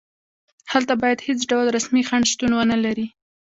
[0.71, 3.07] هلته باید هېڅ ډول رسمي خنډ شتون ونلري.